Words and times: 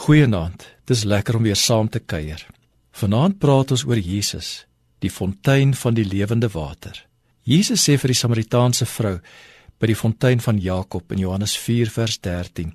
Goeienaand. 0.00 0.64
Dis 0.88 1.02
lekker 1.04 1.36
om 1.36 1.42
weer 1.44 1.58
saam 1.60 1.88
te 1.92 2.00
kuier. 2.00 2.40
Vanaand 2.96 3.36
praat 3.38 3.74
ons 3.74 3.82
oor 3.84 3.98
Jesus, 4.00 4.62
die 5.04 5.10
fontein 5.12 5.74
van 5.76 5.92
die 5.98 6.06
lewende 6.08 6.48
water. 6.54 6.96
Jesus 7.44 7.84
sê 7.84 7.98
vir 8.00 8.14
die 8.14 8.16
Samaritaanse 8.16 8.88
vrou 8.88 9.18
by 9.76 9.90
die 9.90 9.98
fontein 10.02 10.40
van 10.40 10.56
Jakob 10.56 11.12
in 11.12 11.20
Johannes 11.20 11.58
4 11.66 11.92
vers 11.92 12.16
13: 12.24 12.72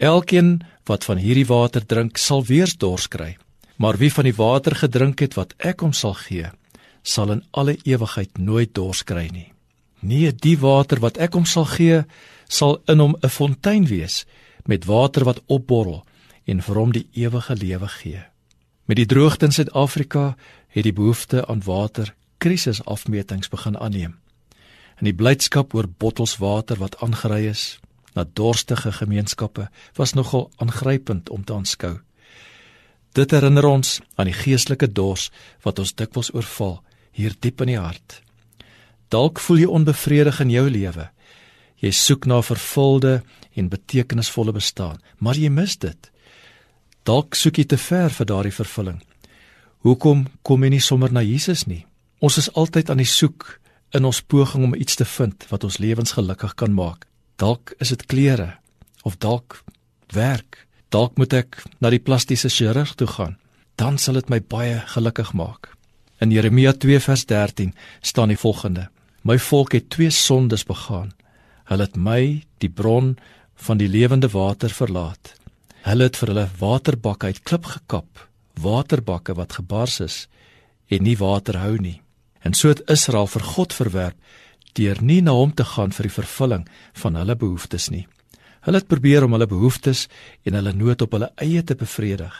Elkeen 0.00 0.50
wat 0.88 1.04
van 1.04 1.20
hierdie 1.20 1.44
water 1.52 1.84
drink, 1.84 2.16
sal 2.16 2.40
weer 2.48 2.72
dors 2.78 3.04
kry. 3.12 3.34
Maar 3.76 4.00
wie 4.00 4.12
van 4.16 4.24
die 4.24 4.36
water 4.40 4.80
gedrink 4.80 5.20
het 5.20 5.36
wat 5.36 5.52
ek 5.58 5.84
hom 5.84 5.92
sal 5.92 6.16
gee, 6.24 6.48
sal 7.04 7.36
in 7.36 7.44
alle 7.52 7.76
ewigheid 7.84 8.40
nooit 8.40 8.72
dors 8.72 9.04
kry 9.04 9.28
nie. 9.28 9.52
Nee, 10.00 10.32
die 10.32 10.56
water 10.56 11.04
wat 11.04 11.20
ek 11.20 11.36
hom 11.36 11.44
sal 11.44 11.68
gee, 11.76 12.06
sal 12.48 12.80
in 12.88 13.04
hom 13.04 13.16
'n 13.20 13.28
fontein 13.28 13.84
wees 13.84 14.24
met 14.64 14.88
water 14.88 15.28
wat 15.28 15.44
opborrel 15.52 16.05
en 16.46 16.62
vir 16.62 16.78
hom 16.78 16.92
die 16.94 17.06
ewige 17.12 17.56
lewe 17.58 17.88
gee. 18.00 18.22
Met 18.86 19.00
die 19.00 19.06
droogte 19.10 19.48
in 19.48 19.52
Suid-Afrika 19.52 20.36
het 20.68 20.86
die 20.86 20.94
behoefte 20.94 21.46
aan 21.46 21.64
water 21.66 22.14
krisisafmetings 22.38 23.48
begin 23.48 23.78
aanneem. 23.78 24.14
En 24.96 25.08
die 25.08 25.14
blydskap 25.14 25.74
oor 25.74 25.88
bottels 25.88 26.36
water 26.38 26.78
wat 26.78 26.96
aangery 27.02 27.46
is 27.50 27.78
na 28.14 28.24
dorstige 28.24 28.92
gemeenskappe 28.92 29.68
was 29.96 30.14
nogal 30.14 30.50
aangrypend 30.56 31.30
om 31.30 31.44
te 31.44 31.54
aanskou. 31.54 31.98
Dit 33.12 33.30
herinner 33.30 33.64
ons 33.64 34.00
aan 34.14 34.28
die 34.30 34.36
geestelike 34.36 34.88
dors 34.92 35.30
wat 35.64 35.78
ons 35.82 35.94
dikwels 35.96 36.32
oorval 36.34 36.78
hier 37.16 37.34
diep 37.40 37.60
in 37.64 37.72
die 37.72 37.80
hart. 37.80 38.20
Dalk 39.08 39.40
voel 39.40 39.62
jy 39.62 39.68
onbevredig 39.78 40.40
in 40.44 40.50
jou 40.52 40.66
lewe. 40.70 41.08
Jy 41.82 41.92
soek 41.92 42.26
na 42.26 42.40
vervulde 42.42 43.20
en 43.56 43.68
betekenisvolle 43.68 44.52
bestaan, 44.56 45.00
maar 45.18 45.36
jy 45.36 45.50
mis 45.52 45.76
dit. 45.76 46.10
Dalk 47.04 47.36
soek 47.36 47.60
jy 47.60 47.66
te 47.68 47.78
ver 47.78 48.10
vir 48.10 48.26
daardie 48.26 48.54
vervulling. 48.54 49.00
Hoekom 49.86 50.26
kom 50.42 50.64
jy 50.64 50.72
nie 50.74 50.82
sommer 50.82 51.12
na 51.12 51.22
Jesus 51.22 51.66
nie? 51.66 51.84
Ons 52.18 52.38
is 52.40 52.48
altyd 52.56 52.90
aan 52.90 53.02
die 53.02 53.08
soek 53.08 53.58
in 53.94 54.08
ons 54.08 54.22
poging 54.24 54.64
om 54.66 54.74
iets 54.74 54.96
te 54.98 55.04
vind 55.06 55.44
wat 55.50 55.64
ons 55.64 55.78
lewens 55.78 56.16
gelukkig 56.16 56.56
kan 56.58 56.72
maak. 56.74 57.04
Dalk 57.36 57.74
is 57.78 57.92
dit 57.92 58.06
klere 58.08 58.56
of 59.04 59.18
dalk 59.22 59.60
werk. 60.16 60.64
Dalk 60.90 61.18
moet 61.20 61.34
ek 61.36 61.60
na 61.78 61.92
die 61.92 62.02
plastiese 62.02 62.50
chirurg 62.50 62.94
toe 62.96 63.06
gaan. 63.06 63.36
Dan 63.76 63.98
sal 64.00 64.16
dit 64.18 64.30
my 64.32 64.40
baie 64.40 64.80
gelukkig 64.94 65.34
maak. 65.36 65.70
In 66.24 66.32
Jeremia 66.32 66.72
2 66.72 67.00
vers 67.04 67.26
13 67.28 67.74
staan 68.00 68.32
die 68.32 68.40
volgende: 68.40 68.88
My 69.22 69.38
volk 69.38 69.76
het 69.76 69.90
twee 69.90 70.10
sondes 70.10 70.64
begaan. 70.64 71.12
Hulle 71.66 71.88
het 71.88 71.96
my, 71.96 72.42
die 72.62 72.70
bron 72.70 73.16
van 73.56 73.78
die 73.80 73.88
lewende 73.90 74.28
water 74.32 74.70
verlaat 74.70 75.36
Hulle 75.86 76.08
het 76.08 76.16
vir 76.18 76.32
hulle 76.32 76.48
waterbakke 76.58 77.28
uit 77.30 77.44
klip 77.46 77.66
gekap, 77.70 78.24
waterbakke 78.58 79.36
wat 79.38 79.54
gebars 79.60 80.00
is 80.02 80.16
en 80.90 81.04
nie 81.06 81.14
water 81.20 81.60
hou 81.62 81.76
nie. 81.78 82.00
En 82.42 82.54
so 82.58 82.72
het 82.72 82.82
Israel 82.90 83.28
vir 83.30 83.44
God 83.54 83.74
verwerp 83.74 84.18
deur 84.76 84.98
nie 85.00 85.20
na 85.22 85.32
hom 85.32 85.54
te 85.54 85.64
gaan 85.64 85.94
vir 85.94 86.08
die 86.08 86.16
vervulling 86.16 86.64
van 87.02 87.14
hulle 87.16 87.36
behoeftes 87.38 87.86
nie. 87.94 88.02
Hulle 88.66 88.82
het 88.82 88.90
probeer 88.90 89.24
om 89.24 89.36
hulle 89.36 89.46
behoeftes 89.46 90.08
en 90.44 90.58
hulle 90.58 90.74
nood 90.74 91.06
op 91.06 91.14
hulle 91.14 91.30
eie 91.38 91.62
te 91.62 91.78
bevredig. 91.78 92.34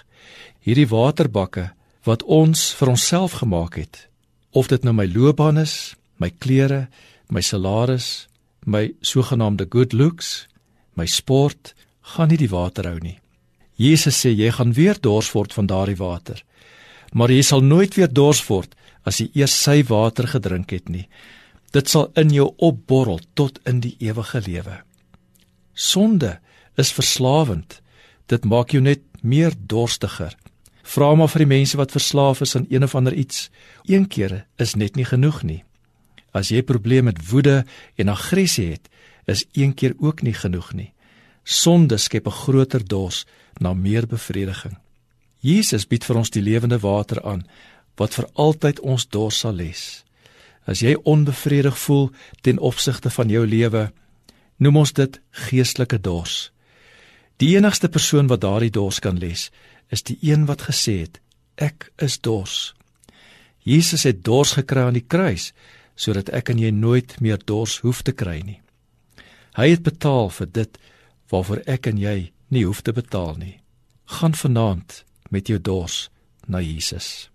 Hierdie 0.66 0.90
waterbakke 0.90 1.70
wat 2.04 2.26
ons 2.26 2.72
vir 2.74 2.90
onsself 2.96 3.38
gemaak 3.44 3.78
het, 3.78 4.08
of 4.50 4.66
dit 4.66 4.82
nou 4.82 4.92
my 4.94 5.06
loopbaan 5.06 5.62
is, 5.62 5.94
my 6.18 6.32
klere, 6.34 6.88
my 7.30 7.40
salaris, 7.40 8.26
my 8.66 8.90
sogenaamde 9.00 9.66
good 9.70 9.92
looks, 9.92 10.48
my 10.94 11.06
sport, 11.06 11.74
gaan 12.14 12.28
nie 12.32 12.40
die 12.40 12.50
water 12.50 12.88
hou 12.90 12.98
nie. 12.98 13.18
Jesus 13.78 14.18
sê 14.24 14.32
jy 14.32 14.50
gaan 14.56 14.72
weer 14.74 14.98
dors 15.00 15.30
word 15.34 15.54
van 15.54 15.68
daardie 15.70 15.98
water. 16.00 16.40
Maar 17.12 17.30
jy 17.30 17.42
sal 17.46 17.62
nooit 17.62 17.94
weer 17.94 18.10
dors 18.10 18.42
word 18.48 18.74
as 19.06 19.20
jy 19.20 19.28
eers 19.38 19.54
sy 19.54 19.82
water 19.86 20.26
gedrink 20.26 20.72
het 20.74 20.90
nie. 20.90 21.06
Dit 21.72 21.92
sal 21.92 22.08
in 22.18 22.32
jou 22.34 22.48
opborrel 22.56 23.20
tot 23.38 23.60
in 23.68 23.82
die 23.84 23.94
ewige 24.02 24.40
lewe. 24.42 24.80
Sonde 25.74 26.38
is 26.80 26.92
verslawend. 26.96 27.80
Dit 28.26 28.48
maak 28.48 28.72
jou 28.74 28.82
net 28.82 29.04
meer 29.22 29.54
dorstiger. 29.54 30.34
Vra 30.86 31.12
maar 31.14 31.30
vir 31.30 31.44
die 31.44 31.52
mense 31.52 31.78
wat 31.78 31.94
verslaaf 31.94 32.42
is 32.46 32.56
aan 32.56 32.66
een 32.70 32.86
of 32.86 32.94
ander 32.94 33.14
iets. 33.14 33.50
Een 33.86 34.08
keer 34.08 34.46
is 34.58 34.74
net 34.74 34.96
nie 34.96 35.06
genoeg 35.06 35.42
nie. 35.42 35.62
As 36.36 36.52
jy 36.52 36.60
probleme 36.66 37.10
met 37.10 37.22
woede 37.30 37.62
en 37.96 38.12
aggressie 38.12 38.68
het, 38.74 38.90
is 39.24 39.46
een 39.56 39.72
keer 39.74 39.94
ook 39.98 40.22
nie 40.22 40.34
genoeg 40.36 40.72
nie. 40.76 40.92
Sonde 41.44 41.96
skep 41.96 42.26
'n 42.26 42.40
groter 42.42 42.84
dors 42.84 43.24
na 43.58 43.72
meer 43.74 44.06
bevrediging. 44.06 44.76
Jesus 45.40 45.86
bied 45.86 46.04
vir 46.04 46.16
ons 46.16 46.30
die 46.30 46.42
lewende 46.42 46.78
water 46.78 47.22
aan 47.22 47.46
wat 47.96 48.14
vir 48.14 48.26
altyd 48.34 48.80
ons 48.80 49.06
dors 49.08 49.38
sal 49.38 49.52
les. 49.52 50.04
As 50.66 50.80
jy 50.80 50.96
onbevredig 51.02 51.78
voel 51.78 52.10
ten 52.40 52.58
opsigte 52.58 53.10
van 53.10 53.28
jou 53.28 53.46
lewe, 53.46 53.92
noem 54.56 54.76
ons 54.76 54.92
dit 54.92 55.20
geestelike 55.30 56.00
dors. 56.00 56.52
Die 57.36 57.56
enigste 57.56 57.88
persoon 57.88 58.26
wat 58.26 58.40
daardie 58.40 58.70
dors 58.70 58.98
kan 58.98 59.18
les, 59.18 59.50
is 59.88 60.02
die 60.02 60.18
een 60.20 60.46
wat 60.46 60.62
gesê 60.62 61.00
het: 61.00 61.20
Ek 61.56 61.92
is 61.96 62.20
dors. 62.20 62.74
Jesus 63.62 64.02
het 64.02 64.24
dors 64.24 64.52
gekry 64.52 64.80
aan 64.80 64.98
die 64.98 65.06
kruis 65.06 65.52
sodat 65.96 66.30
ek 66.36 66.52
en 66.52 66.60
jy 66.60 66.70
nooit 66.70 67.16
meer 67.20 67.40
dors 67.44 67.80
hoef 67.82 68.02
te 68.04 68.12
kry 68.12 68.40
nie. 68.44 68.60
Hy 69.56 69.70
het 69.72 69.82
betaal 69.82 70.28
vir 70.36 70.50
dit 70.52 70.78
waarvoor 71.32 71.62
ek 71.66 71.88
en 71.90 71.98
jy 71.98 72.16
nie 72.52 72.64
hoef 72.64 72.82
te 72.84 72.92
betaal 72.92 73.34
nie. 73.40 73.56
Gaan 74.06 74.36
vanaand 74.36 75.02
met 75.30 75.48
jou 75.48 75.58
dors 75.58 76.10
na 76.46 76.60
Jesus. 76.60 77.30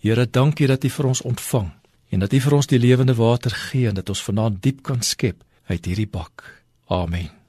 Here, 0.00 0.26
dankie 0.26 0.68
dat 0.70 0.84
U 0.84 0.90
vir 0.90 1.10
ons 1.10 1.24
ontvang 1.26 1.72
en 2.14 2.22
dat 2.22 2.32
U 2.32 2.40
vir 2.40 2.54
ons 2.54 2.70
die 2.70 2.80
lewende 2.80 3.16
water 3.18 3.50
gee 3.50 3.90
en 3.90 3.98
dat 3.98 4.08
ons 4.08 4.22
vanaand 4.22 4.62
diep 4.62 4.84
kan 4.86 5.02
skep 5.02 5.42
uit 5.66 5.84
hierdie 5.84 6.08
bak. 6.08 6.46
Amen. 6.86 7.45